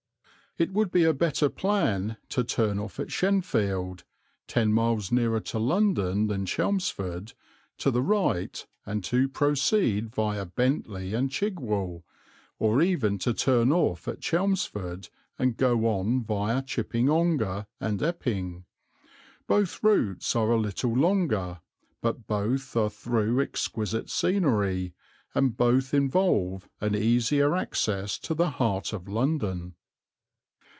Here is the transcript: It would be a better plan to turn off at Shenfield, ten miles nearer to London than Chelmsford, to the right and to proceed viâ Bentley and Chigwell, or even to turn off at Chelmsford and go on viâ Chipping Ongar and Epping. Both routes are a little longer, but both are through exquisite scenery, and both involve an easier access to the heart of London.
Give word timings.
It 0.57 0.73
would 0.73 0.91
be 0.91 1.05
a 1.05 1.13
better 1.13 1.47
plan 1.47 2.17
to 2.27 2.43
turn 2.43 2.77
off 2.77 2.99
at 2.99 3.07
Shenfield, 3.07 4.03
ten 4.49 4.73
miles 4.73 5.09
nearer 5.09 5.39
to 5.39 5.57
London 5.59 6.27
than 6.27 6.45
Chelmsford, 6.45 7.31
to 7.77 7.89
the 7.89 8.01
right 8.01 8.67
and 8.85 9.01
to 9.05 9.29
proceed 9.29 10.11
viâ 10.11 10.53
Bentley 10.53 11.13
and 11.13 11.29
Chigwell, 11.31 12.03
or 12.59 12.81
even 12.81 13.17
to 13.19 13.33
turn 13.33 13.71
off 13.71 14.09
at 14.09 14.19
Chelmsford 14.19 15.07
and 15.39 15.55
go 15.55 15.85
on 15.85 16.25
viâ 16.25 16.67
Chipping 16.67 17.09
Ongar 17.09 17.67
and 17.79 18.03
Epping. 18.03 18.65
Both 19.47 19.81
routes 19.81 20.35
are 20.35 20.51
a 20.51 20.59
little 20.59 20.93
longer, 20.93 21.61
but 22.01 22.27
both 22.27 22.75
are 22.75 22.89
through 22.89 23.39
exquisite 23.39 24.09
scenery, 24.09 24.93
and 25.33 25.55
both 25.55 25.93
involve 25.93 26.67
an 26.81 26.93
easier 26.93 27.55
access 27.55 28.19
to 28.19 28.33
the 28.33 28.49
heart 28.49 28.91
of 28.91 29.07
London. 29.07 29.75